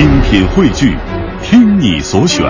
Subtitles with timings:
[0.00, 0.96] 精品汇聚，
[1.42, 2.42] 听你所选，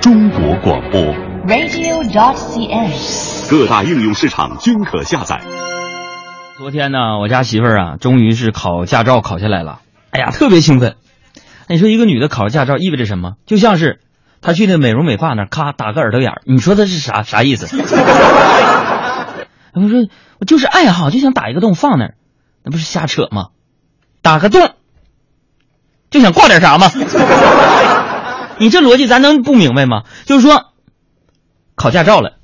[0.00, 0.98] 中国广播。
[1.46, 3.50] radio.dot.cn，。
[3.50, 5.42] 各大应用市场均可下载。
[6.56, 9.80] 昨天呢，我家媳妇儿啊，终于是考驾照考下来了。
[10.10, 10.96] 哎呀，特别兴奋。
[11.68, 13.34] 你说一个女的考驾照意味着什么？
[13.44, 14.00] 就像是
[14.40, 17.76] 她去那美容美发那儿，咔打个耳朵眼儿，你说她是啥啥意思？
[19.74, 20.08] 我说
[20.38, 22.14] 我就是爱好，就想打一个洞放那儿，
[22.64, 23.48] 那不是瞎扯吗？
[24.22, 24.70] 打个洞
[26.20, 26.90] 就想挂点啥吗？
[28.58, 30.02] 你这逻辑咱能不明白吗？
[30.26, 30.66] 就是说，
[31.74, 32.34] 考驾照了，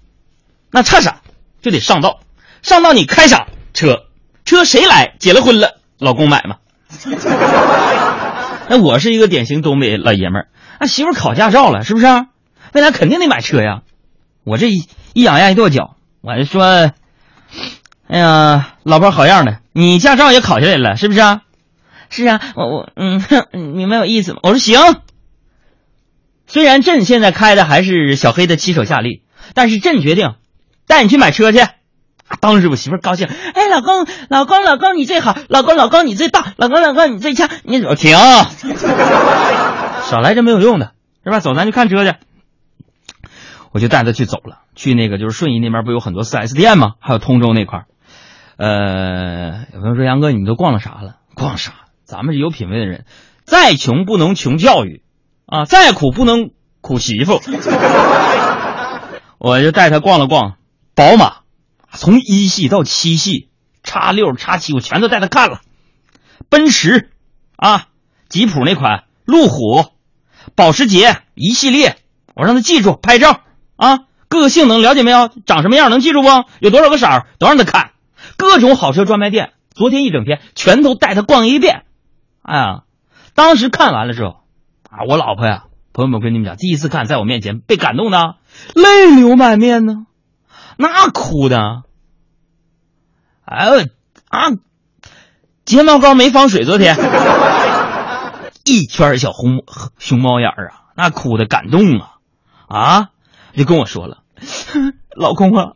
[0.70, 1.20] 那差啥
[1.60, 2.20] 就得上道，
[2.62, 4.04] 上道你开啥车？
[4.46, 5.14] 车谁来？
[5.18, 6.56] 结了婚了，老公买嘛。
[8.68, 10.48] 那我是一个典型东北老爷们儿，
[10.80, 12.28] 那媳妇考驾照了，是不是、啊？
[12.72, 13.82] 未来肯定得买车呀。
[14.42, 16.90] 我这一一痒痒一跺脚，我就说
[18.08, 21.42] ：“哎呀，老婆好样的，你驾照也考下来了，是不是啊？”
[22.10, 24.40] 是啊，我我嗯，哼 明白我意思吗？
[24.42, 24.78] 我说行。
[26.46, 29.22] 虽然朕现在开的还是小黑的七手夏利，
[29.54, 30.34] 但是朕决定
[30.86, 31.60] 带你去买车去。
[32.40, 38.16] 当时我媳妇高兴，哎，老公，老公，老公，你最好，老公，老公，你最大，老公，老公，你最强，你我停，
[40.04, 40.92] 少来这没有用的，
[41.24, 41.40] 是吧？
[41.40, 42.14] 走，咱去看车去。
[43.72, 46.94] 我就带他去走了，去那个就是顺义那边不有很多 4S 店吗？
[47.00, 47.84] 还有通州那块。
[48.56, 51.16] 呃，有朋友说杨哥，你们都逛了啥了？
[51.34, 51.72] 逛啥？
[52.06, 53.04] 咱们是有品位的人，
[53.44, 55.02] 再穷不能穷教育，
[55.44, 57.42] 啊，再苦不能苦媳妇。
[59.38, 60.54] 我就带他逛了逛
[60.94, 61.38] 宝马。
[61.92, 63.48] 从一系到七系，
[63.82, 65.60] 叉六、叉七，我全都带他看了。
[66.48, 67.10] 奔驰，
[67.56, 67.86] 啊，
[68.28, 69.86] 吉普那款，路虎，
[70.54, 71.96] 保时捷一系列，
[72.34, 73.40] 我让他记住拍照
[73.74, 75.28] 啊，各个性能了解没有？
[75.44, 76.28] 长什么样能记住不？
[76.60, 77.90] 有多少个色儿都让他看。
[78.36, 81.82] 各种好车专卖店，昨天一整天全都带他逛一遍。
[82.46, 82.82] 哎呀，
[83.34, 84.36] 当时看完了之后，
[84.88, 88.36] 啊，我老婆呀，朋友们，跟你们讲，第一次看，在我面前被感动的
[88.74, 90.06] 泪流满面呢。
[90.76, 91.82] 那哭的，
[93.44, 93.86] 哎呦
[94.28, 94.50] 啊！
[95.64, 96.96] 睫毛膏没防水，昨天
[98.64, 99.64] 一圈小红
[99.98, 102.18] 熊猫眼儿啊，那哭的感动啊
[102.68, 103.08] 啊！
[103.56, 104.22] 就跟我说了，
[105.16, 105.72] 老公啊，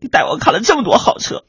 [0.00, 1.44] 你带我看了这么多好车，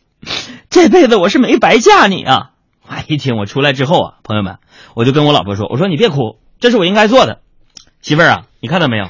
[0.69, 2.51] 这辈子我是没白嫁你啊！
[2.87, 4.57] 哎， 一听我出来之后啊，朋友们，
[4.93, 7.39] 我就跟我老婆说，我说你别哭，这是我应该做的。
[8.01, 9.09] 媳妇儿啊，你看到没有？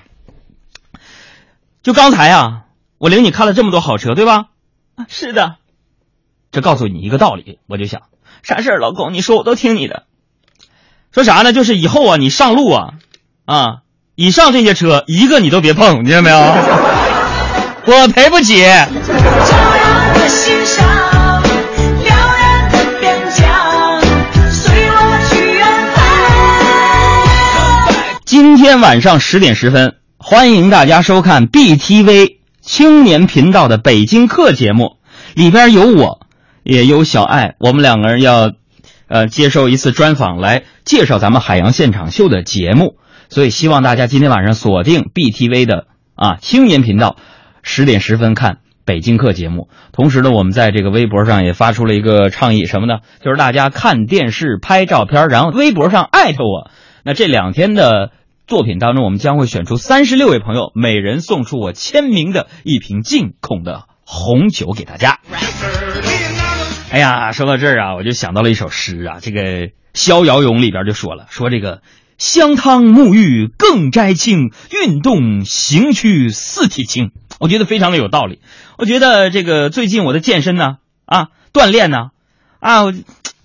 [1.83, 2.61] 就刚才啊。
[2.97, 4.45] 我领你看了这么多好车，对吧？
[4.95, 5.57] 啊，是的。
[6.49, 8.03] 这告诉你一个道理，我就想，
[8.41, 10.03] 啥事儿，老公，你说我都听你的。
[11.11, 11.51] 说啥呢？
[11.51, 12.93] 就是以后啊，你上路啊，
[13.45, 13.81] 啊，
[14.15, 16.37] 以上这些车一个你都别碰，听见没有？
[17.87, 18.63] 我赔不起。
[28.81, 32.37] 晚上十点十分，欢迎大家收看 BTV。
[32.61, 34.97] 青年频道的北京课节目
[35.35, 36.25] 里边有我，
[36.63, 38.51] 也有小爱，我们两个人要，
[39.07, 42.97] 呃，接受一次专访，来介绍咱们海洋现场秀的节目。
[43.29, 47.17] 所以希望大家今天晚上锁定 BTV 的啊青年频道，
[47.61, 49.69] 十点十分看北京课节目。
[49.91, 52.95] 同时呢，我们在这个微博上也发出了一个倡议，什么呢？
[53.23, 56.71] 就是大家看电视拍照片，然后微博上艾特我。
[57.03, 58.11] 那这两天的。
[58.47, 65.19] 作品当中，我们将会选出三十六位朋友，每人送出我签名的一瓶进口的红酒给大家。
[66.91, 69.41] 哎呀，说到这儿啊，我就想到了一首诗啊，这个
[69.95, 71.81] 《逍遥咏》里边就说了，说这个
[72.19, 77.09] 香汤沐浴更摘清，运动行去四体轻。
[77.39, 78.41] 我觉得非常的有道理。
[78.77, 82.11] 我觉得这个最近我的健身呢，啊，锻炼呢，
[82.59, 82.83] 啊，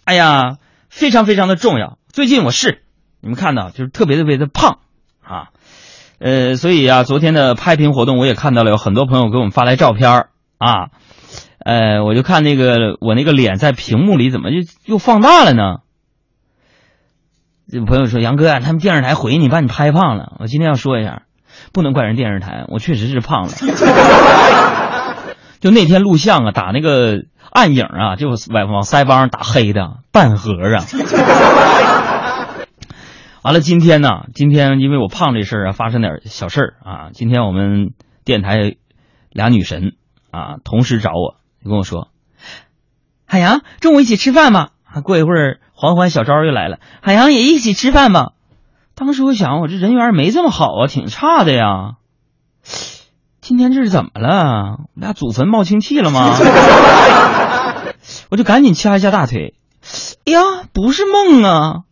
[0.05, 0.59] 哎呀，
[0.91, 1.97] 非常非常的重要。
[2.13, 2.83] 最近我是
[3.23, 4.81] 你们看到，就是特别特别的胖。
[5.31, 5.51] 啊，
[6.19, 10.27] 呃，所以啊，昨天的拍屏活动我也看到了，有很多朋友给我们发来照片
[10.59, 10.89] 啊，
[11.65, 15.77] 呃，我就看那个我那个脸在屏幕里怎么就又放大了呢？
[17.67, 21.23] 有朋友说杨哥啊，他们电视台回你把你拍胖了，我今天要说一下，
[21.73, 23.53] 不能怪人电视台，我确实是胖了。
[25.61, 27.23] 就那天录像啊，打那个
[27.53, 30.83] 暗影啊，就往往腮帮上打黑的半盒啊。
[33.43, 34.27] 完了，今天呢？
[34.35, 37.11] 今天因为我胖这事儿啊，发生点小事儿啊。
[37.15, 38.77] 今天我们电台
[39.31, 39.95] 俩女神
[40.31, 42.09] 啊，同时找我，跟我说
[43.25, 44.73] ：“海洋，中午一起吃饭吧。”
[45.05, 48.33] 过一会儿，欢欢、小昭又来了，海洋也一起吃饭吧。
[48.95, 51.95] 当时我想，我这人缘没这么好啊，挺差的呀。
[53.41, 54.81] 今天这是怎么了？
[54.95, 56.37] 我俩祖坟冒青气了吗？
[58.29, 59.55] 我就赶紧掐一下大腿。
[60.27, 60.41] 哎呀，
[60.75, 61.85] 不是梦啊！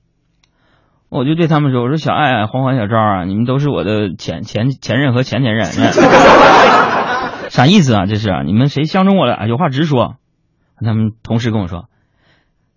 [1.10, 5.64] 我就对他们说：“我说小爱、黄欢、小赵啊，你们都是我的前前前任和前前任，
[7.48, 8.04] 啥意思啊？
[8.06, 8.42] 这是啊？
[8.44, 9.48] 你们谁相中我了？
[9.48, 10.16] 有话直说。”
[10.84, 11.86] 他们同时跟我说：“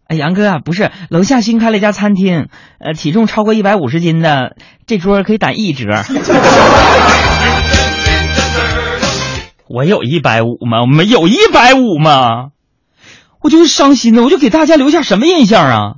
[0.08, 2.48] 哎，杨哥啊，不是楼下新开了一家餐厅，
[2.80, 4.56] 呃，体重超过一百五十斤的
[4.88, 5.90] 这桌可以打一折。
[9.68, 10.82] ”我有一百五吗？
[10.82, 12.50] 我没有一百五吗？
[13.42, 15.96] 我就是伤心呢，我就给大家留下什么印象啊？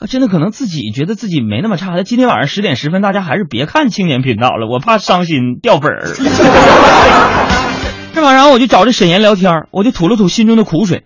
[0.00, 1.90] 啊，真的可能自己觉得自己没那么差。
[1.90, 6.06] 那今天晚上十点十分，大家还是别看青年频道了，我怕伤心掉粉儿。
[6.06, 6.22] 是
[8.22, 8.32] 吧？
[8.32, 11.04] 然后我就找这沈岩聊天，我就吐了吐心中的苦水。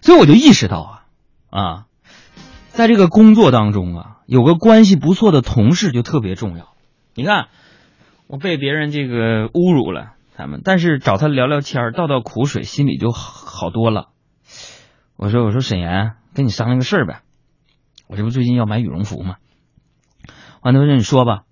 [0.00, 1.02] 所以我就意识到啊
[1.50, 1.84] 啊，
[2.68, 6.68] 在这个工作当中啊，有个关系不错的同事就特别重要。
[7.14, 7.46] 你看，
[8.28, 14.10] 我被别人这个侮辱了他们，但是找他聊聊天，倒倒苦水，心里就好多了。
[15.16, 17.22] 我说，我说沈岩，跟你商量个事儿呗。
[18.12, 19.36] 我这不最近要买羽绒服吗？
[20.60, 21.44] 完，他说你说吧。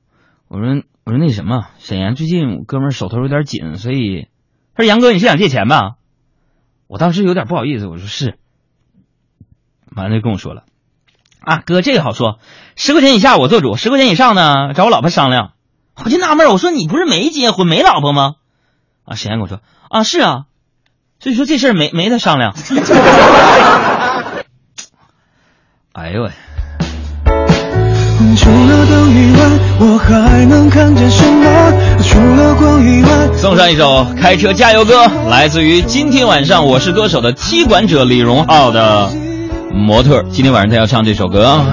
[0.46, 4.28] 我说我说那什么，沈岩最近我哥们手头有点紧，所以
[4.74, 5.92] 他说杨哥你是想借钱吧？
[6.86, 8.36] 我当时有点不好意思，我说是。
[9.96, 10.64] 完了就跟我说了，
[11.40, 12.40] 啊哥这个好说，
[12.76, 15.54] 十块钱以下我做主，十块钱以上呢找我老婆商量。
[16.04, 18.34] 我就纳闷，我说你不是没结婚没老婆吗？
[19.06, 20.44] 啊沈岩跟我说啊是啊，
[21.20, 22.54] 所以说这事儿没没得商量。
[25.92, 26.30] 哎呦喂！
[28.36, 29.40] 除了灯以外，
[29.78, 31.72] 我还能看见什么？
[32.02, 39.10] 除了光以外，送上一首《开车加油歌》，来自于今天晚上《我是歌手》的踢馆者李荣浩的
[39.72, 40.22] 模特。
[40.30, 41.64] 今天晚上他要唱这首歌。